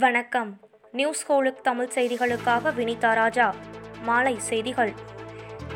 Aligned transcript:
வணக்கம். 0.00 0.60
நியூஸ் 0.92 1.32
ஹோலுக் 1.32 1.60
தமிழ் 1.60 1.90
செய்திகளுக்காக 1.94 2.72
வினிதா 2.76 3.14
ராஜா. 3.14 3.54
மாலை 4.02 4.38
செய்திகள். 4.38 4.92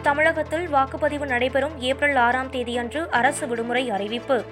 தமிழகத்தில் 0.03 0.69
வாக்குப்பதிவு 0.69 1.27
நடைபெறும் 1.27 1.81
ஏப்ரல் 1.81 2.17
ஆறாம் 2.17 2.51
தேதியன்று 2.51 3.11
அரசு 3.11 3.47
விடுமுறை 3.47 3.91
அறிவிப்பு. 3.91 4.45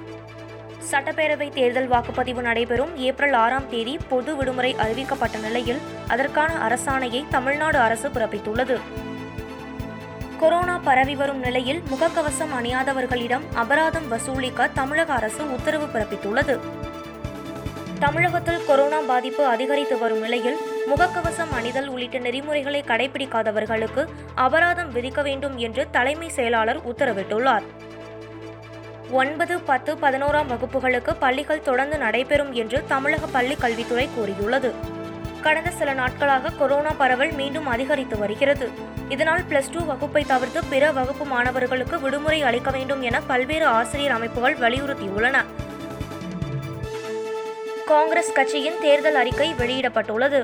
சட்டப்பேரவை 0.90 1.48
தேர்தல் 1.48 1.90
வாக்குப்பதிவு 1.90 2.40
நடைபெறும் 2.40 2.96
ஏப்ரல் 2.96 3.32
ஆறாம் 3.32 3.68
தேதி 3.68 3.98
பொது 4.08 4.36
விடுமுறை 4.36 4.74
அறிவிக்கப்பட்ட 4.74 5.40
நிலையில் 5.40 5.80
அதற்கான 6.08 6.68
அரசாணையை 6.68 7.24
தமிழ்நாடு 7.28 7.78
அரசு 7.78 8.08
பிறப்பித்துள்ளது. 8.08 8.80
கொரோனா 10.38 10.78
பரவி 10.78 11.16
வரும் 11.16 11.38
நிலையில் 11.38 11.82
முகக்கவசம் 11.90 12.54
அணியாதவர்களிடம் 12.60 13.42
அபராதம் 13.54 14.08
வசூலிக்க 14.08 14.68
தமிழக 14.68 15.12
அரசு 15.12 15.52
உத்தரவு 15.52 15.86
பிறப்பித்துள்ளது. 15.86 16.60
தமிழகத்தில் 18.02 18.64
கொரோனா 18.66 18.98
பாதிப்பு 19.00 19.44
அதிகரித்து 19.44 19.98
வரும் 19.98 20.20
நிலையில் 20.20 20.56
முகக்கவசம் 20.90 21.52
அணிதல் 21.52 21.88
உள்ளிட்ட 21.88 22.18
நெறிமுறைகளை 22.18 22.84
கடைபிடிக்காதவர்களுக்கு 22.86 24.06
அபராதம் 24.34 24.92
விதிக்க 24.94 25.22
வேண்டும் 25.22 25.56
என்று 25.56 25.90
தலைமை 25.90 26.28
செயலாளர் 26.28 26.80
உத்தரவிட்டுள்ளார். 26.88 27.62
ஒன்பது 29.10 29.60
பத்து 29.60 29.94
பதினோராம் 29.94 30.50
வகுப்புகளுக்கு 30.52 31.14
பள்ளிகள் 31.18 31.60
தொடர்ந்து 31.60 31.98
நடைபெறும் 31.98 32.52
என்று 32.52 32.84
தமிழக 32.86 33.26
பள்ளிக் 33.26 33.60
கல்வித்துறை 33.60 34.08
கூறியுள்ளது. 34.14 34.74
கடந்த 35.40 35.70
சில 35.70 35.92
நாட்களாக 35.92 36.50
கொரோனா 36.50 36.90
பரவல் 36.98 37.32
மீண்டும் 37.32 37.66
அதிகரித்து 37.66 38.18
வருகிறது. 38.18 38.68
இதனால் 39.08 39.42
பிளஸ் 39.48 39.72
டூ 39.72 39.80
வகுப்பை 39.84 40.26
தவிர்த்து 40.26 40.64
பிற 40.64 40.92
வகுப்பு 40.92 41.24
மாணவர்களுக்கு 41.24 42.00
விடுமுறை 42.00 42.42
அளிக்க 42.42 42.70
வேண்டும் 42.70 43.02
என 43.02 43.20
பல்வேறு 43.20 43.66
ஆசிரியர் 43.66 44.12
அமைப்புகள் 44.12 44.56
வலியுறுத்தியுள்ளன. 44.56 45.44
காங்கிரஸ் 47.92 48.32
கட்சியின் 48.36 48.78
தேர்தல் 48.82 49.18
அறிக்கை 49.20 49.46
வெளியிடப்பட்டுள்ளது. 49.58 50.40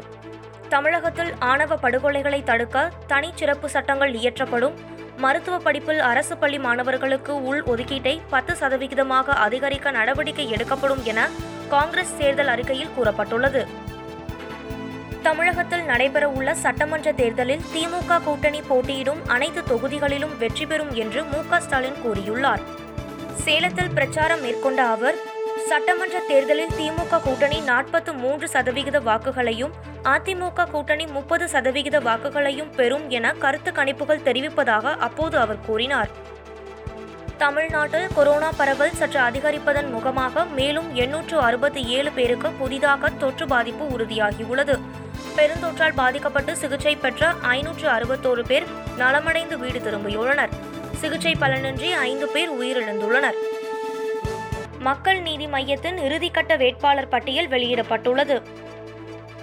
தமிழகத்தில் 0.73 1.31
ஆணவ 1.51 1.77
படுகொலைகளை 1.83 2.41
தடுக்க 2.49 2.77
தனி 3.07 3.31
சிறப்பு 3.35 3.69
சட்டங்கள் 3.75 4.13
இயற்றப்படும். 4.15 4.75
மருத்துவ 5.25 5.59
படிப்பில் 5.59 6.01
அரசு 6.09 6.35
பள்ளி 6.37 6.59
மாணவர்களுக்கு 6.59 7.33
உள் 7.43 7.63
ஒதுக்கீட்டை 7.63 8.21
பத்து 8.33 8.53
சதவிகிதமாக 8.61 9.37
அதிகரிக்க 9.45 9.91
நடவடிக்கை 9.91 10.47
எடுக்கப்படும் 10.51 11.03
என 11.05 11.29
காங்கிரஸ் 11.69 12.17
தேர்தல் 12.19 12.47
அறிக்கையில் 12.47 12.93
கூறப்பட்டுள்ளது. 12.99 13.63
தமிழகத்தில் 15.23 15.87
நடைபெறவுள்ள 15.93 16.51
சட்டமன்ற 16.65 17.13
தேர்தலில் 17.13 17.65
திமுக 17.75 18.21
கூட்டணி 18.25 18.61
போட்டியிடும் 18.69 19.23
அனைத்து 19.27 19.63
தொகுதிகளிலும் 19.73 20.37
வெற்றி 20.39 20.67
பெறும் 20.67 20.95
என்று 20.95 21.23
மு 21.25 21.41
க 21.51 21.61
ஸ்டாலின் 21.61 21.99
கூறியுள்ளார். 22.05 22.63
சேலத்தில் 23.45 23.95
பிரச்சாரம் 23.99 24.41
மேற்கொண்ட 24.41 24.83
அவர் 24.95 25.19
சட்டமன்ற 25.69 26.19
தேர்தலில் 26.29 26.75
திமுக 26.79 27.23
கூட்டணி 27.23 27.61
நாற்பத்து 27.61 28.11
மூன்று 28.13 28.49
சதவிகித 28.49 29.01
வாக்குகளையும் 29.01 29.73
அதிமுக 30.13 30.67
கூட்டணி 30.71 31.07
முப்பது 31.07 31.49
சதவிகித 31.49 32.01
வாக்குகளையும் 32.01 32.71
பெறும் 32.77 33.05
என 33.17 33.33
கருத்து 33.33 33.71
கணிப்புகள் 33.71 34.25
தெரிவிப்பதாக 34.29 34.95
அப்போது 35.07 35.39
அவர் 35.39 35.61
கூறினார். 35.67 36.11
தமிழ்நாட்டில் 37.37 38.07
கொரோனா 38.15 38.51
பரவல் 38.57 38.97
சற்று 39.01 39.21
அதிகரிப்பதன் 39.21 39.91
முகமாக 39.91 40.45
மேலும் 40.45 40.89
எண்ணூற்று 40.95 41.39
அறுபத்தி 41.41 41.83
ஏழு 41.97 42.13
பேருக்கு 42.13 42.51
புதிதாக 42.51 43.11
தொற்று 43.11 43.47
பாதிப்பு 43.47 43.85
உறுதியாகியுள்ளது. 43.97 44.77
பெருந்தொற்றால் 45.37 45.99
பாதிக்கப்பட்டு 46.03 46.57
சிகிச்சை 46.57 46.97
பெற்ற 46.97 47.33
ஐநூற்று 47.57 47.89
அறுபத்தோரு 47.89 48.45
பேர் 48.47 48.67
நலமடைந்து 48.99 49.59
வீடு 49.59 49.79
திரும்பியுள்ளனர். 49.79 50.55
சிகிச்சை 50.97 51.37
பலனின்றி 51.41 51.91
ஐந்து 52.09 52.29
பேர் 52.29 52.53
உயிரிழந்துள்ளனர். 52.61 53.39
மக்கள் 54.81 55.21
நீதி 55.21 55.47
மையத்தின் 55.47 55.99
இறுதிக்கட்ட 55.99 56.57
வேட்பாளர் 56.59 57.09
பட்டியல் 57.09 57.49
வெளியிடப்பட்டுள்ளது. 57.49 58.43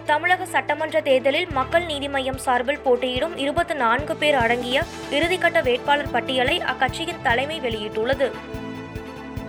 தமிழக 0.06 0.46
சட்டமன்ற 0.46 1.02
தேர்தலில் 1.02 1.48
மக்கள் 1.52 1.86
நீதி 1.86 2.08
மையம் 2.08 2.38
சார்பில் 2.38 2.80
போட்டியிடும் 2.80 3.38
இருபத்தி 3.38 3.74
நான்கு 3.74 4.16
பேர் 4.16 4.36
அடங்கிய 4.36 4.84
இறுதிக்கட்ட 5.12 5.64
வேட்பாளர் 5.64 6.12
பட்டியலை 6.12 6.62
அக்கட்சியின் 6.62 7.22
தலைமை 7.24 7.60
வெளியிட்டுள்ளது. 7.60 8.32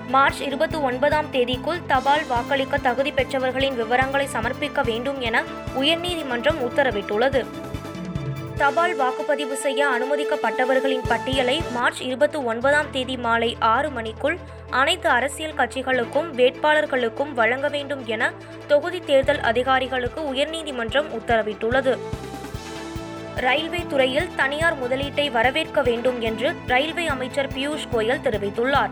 மார்ச் 0.09 0.43
இருபத்தி 0.43 0.77
ஒன்பதாம் 0.77 1.27
தேதிக்குள் 1.33 1.81
தபால் 1.87 2.27
வாக்களிக்க 2.27 2.79
தகுதி 2.79 3.13
பெற்றவர்களின் 3.13 3.77
விவரங்களை 3.77 4.29
சமர்ப்பிக்க 4.33 4.85
வேண்டும் 4.85 5.21
என 5.21 5.43
உயர்நீதிமன்றம் 5.81 6.61
உத்தரவிட்டுள்ளது. 6.69 7.47
தபால் 8.57 8.99
வாக்குப்பதிவு 9.01 9.53
செய்ய 9.53 9.87
அனுமதிக்கப்பட்டவர்களின் 9.87 11.09
பட்டியலை 11.09 11.63
மார்ச் 11.73 12.03
இருபத்தி 12.03 12.39
ஒன்பதாம் 12.39 12.91
தேதி 12.91 13.17
மாலை 13.17 13.57
ஆறு 13.59 13.91
மணிக்குள் 13.91 14.39
அனைத்து 14.71 15.09
அரசியல் 15.09 15.55
கட்சிகளுக்கும் 15.55 16.33
வேட்பாளர்களுக்கும் 16.33 17.33
வழங்க 17.33 17.69
வேண்டும் 17.69 18.07
என 18.07 18.33
தொகுதி 18.67 19.01
தேர்தல் 19.01 19.41
அதிகாரிகளுக்கு 19.41 20.35
உயர்நீதிமன்றம் 20.35 21.09
உத்தரவிட்டுள்ளது. 21.19 21.99
ரயில்வே 23.37 23.85
துறையில் 23.89 24.35
தனியார் 24.35 24.83
முதலீட்டை 24.83 25.31
வரவேற்க 25.31 25.83
வேண்டும் 25.83 26.21
என்று 26.21 26.55
ரயில்வே 26.67 27.07
அமைச்சர் 27.07 27.53
பியூஷ் 27.53 27.89
கோயல் 27.93 28.23
தெரிவித்துள்ளார். 28.23 28.91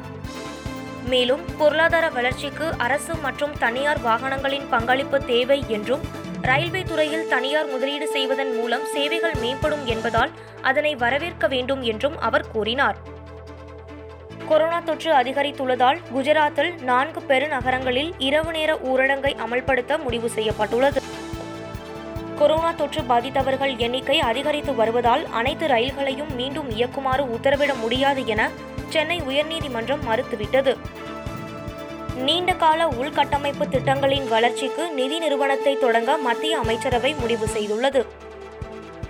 மேலும் 1.07 1.41
பொருளாதார 1.59 2.09
வளர்ச்சிக்கு 2.09 2.75
அரசு 2.79 3.15
மற்றும் 3.15 3.59
தனியார் 3.59 4.01
வாகனங்களின் 4.01 4.69
பங்களிப்பு 4.71 5.25
தேவை 5.25 5.65
என்றும் 5.69 6.01
ரயில்வே 6.43 6.83
துறையில் 6.83 7.29
தனியார் 7.29 7.67
முதலீடு 7.67 8.09
செய்வதன் 8.09 8.57
மூலம் 8.57 8.84
சேவைகள் 8.84 9.33
மேம்படும் 9.33 9.84
என்பதால் 9.84 10.31
அதனை 10.63 10.95
வரவேற்க 10.95 11.47
வேண்டும் 11.47 11.83
என்றும் 11.83 12.19
அவர் 12.19 12.51
கூறினார். 12.51 13.14
கொரோனா 14.49 14.81
தொற்று 14.81 15.12
அதிகரித்துள்ளதால் 15.12 15.99
குஜராத்தில் 16.15 16.82
நான்கு 16.82 17.21
பெருநகரங்களில் 17.28 18.10
இரவு 18.19 18.53
நேர 18.53 18.75
ஊரடங்கை 18.75 19.32
அமல்படுத்த 19.47 20.03
முடிவு 20.03 20.28
செய்யப்பட்டுள்ளது. 20.31 21.00
கொரோனா 22.38 22.72
தொற்று 22.72 23.03
பாதித்தவர்கள் 23.03 23.77
எண்ணிக்கை 23.77 24.21
அதிகரித்து 24.21 24.75
வருவதால் 24.75 25.27
அனைத்து 25.31 25.66
ரயில்களையும் 25.66 26.34
மீண்டும் 26.34 26.71
இயக்குமாறு 26.71 27.25
உத்தரவிட 27.37 27.78
முடியாது 27.81 28.27
என 28.27 28.50
சென்னை 28.88 29.21
உயர்நீதிமன்றம் 29.21 30.04
மறுத்துவிட்டது. 30.10 30.77
நீண்டகால 32.16 32.87
உள்கட்டமைப்பு 32.87 33.69
திட்டங்களின் 33.69 34.28
வளர்ச்சிக்கு 34.28 34.91
நிதி 34.91 35.19
நிறுவனத்தை 35.19 35.77
தொடங்க 35.77 36.16
மத்திய 36.16 36.59
அமைச்சரவை 36.59 37.15
முடிவு 37.15 37.47
செய்துள்ளது. 37.47 38.03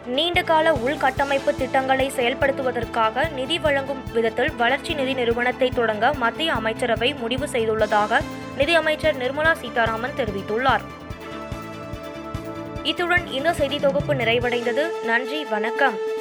நீண்டகால 0.07 0.73
உள்கட்டமைப்பு 0.73 1.57
திட்டங்களை 1.57 2.11
செயல்படுத்துவதற்காக 2.17 3.33
நிதி 3.33 3.59
வழங்கும் 3.59 4.13
விதத்தில் 4.13 4.55
வளர்ச்சி 4.55 4.95
நிதி 4.95 5.15
நிறுவனத்தை 5.15 5.69
தொடங்க 5.69 6.13
மத்திய 6.13 6.53
அமைச்சரவை 6.53 7.15
முடிவு 7.15 7.47
செய்துள்ளதாக 7.47 8.21
நிதியமைச்சர் 8.57 9.17
நிர்மலா 9.17 9.53
சீதாராமன் 9.53 10.17
தெரிவித்துள்ளார். 10.17 10.81
இத்துடன் 12.83 13.27
இந்த 13.27 13.53
செய்தி 13.53 13.81
தொகுப்பு 13.81 14.15
நிறைவடைந்தது. 14.15 15.05
நன்றி 15.05 15.45
வணக்கம். 15.45 16.14